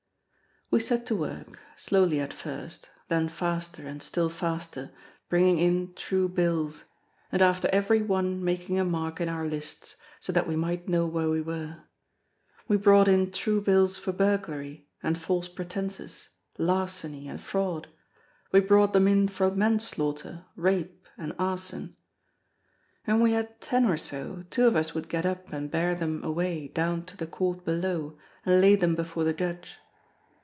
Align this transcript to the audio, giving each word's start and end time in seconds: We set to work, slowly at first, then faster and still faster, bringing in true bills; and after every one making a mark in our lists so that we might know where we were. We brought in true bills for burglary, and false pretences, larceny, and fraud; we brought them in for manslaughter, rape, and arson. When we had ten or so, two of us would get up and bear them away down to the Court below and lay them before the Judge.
We 0.73 0.79
set 0.79 1.05
to 1.07 1.17
work, 1.17 1.59
slowly 1.75 2.21
at 2.21 2.31
first, 2.31 2.89
then 3.09 3.27
faster 3.27 3.85
and 3.85 4.01
still 4.01 4.29
faster, 4.29 4.91
bringing 5.27 5.57
in 5.57 5.93
true 5.95 6.29
bills; 6.29 6.85
and 7.29 7.41
after 7.41 7.67
every 7.73 8.01
one 8.01 8.41
making 8.41 8.79
a 8.79 8.85
mark 8.85 9.19
in 9.19 9.27
our 9.27 9.45
lists 9.45 9.97
so 10.21 10.31
that 10.31 10.47
we 10.47 10.55
might 10.55 10.87
know 10.87 11.05
where 11.07 11.29
we 11.29 11.41
were. 11.41 11.79
We 12.69 12.77
brought 12.77 13.09
in 13.09 13.31
true 13.31 13.59
bills 13.59 13.97
for 13.97 14.13
burglary, 14.13 14.87
and 15.03 15.17
false 15.17 15.49
pretences, 15.49 16.29
larceny, 16.57 17.27
and 17.27 17.41
fraud; 17.41 17.89
we 18.53 18.61
brought 18.61 18.93
them 18.93 19.09
in 19.09 19.27
for 19.27 19.51
manslaughter, 19.51 20.45
rape, 20.55 21.05
and 21.17 21.35
arson. 21.37 21.97
When 23.03 23.19
we 23.19 23.33
had 23.33 23.59
ten 23.59 23.83
or 23.83 23.97
so, 23.97 24.45
two 24.49 24.67
of 24.67 24.77
us 24.77 24.93
would 24.95 25.09
get 25.09 25.25
up 25.25 25.51
and 25.51 25.69
bear 25.69 25.95
them 25.95 26.23
away 26.23 26.69
down 26.69 27.01
to 27.07 27.17
the 27.17 27.27
Court 27.27 27.65
below 27.65 28.17
and 28.45 28.61
lay 28.61 28.77
them 28.77 28.95
before 28.95 29.25
the 29.25 29.33
Judge. 29.33 29.75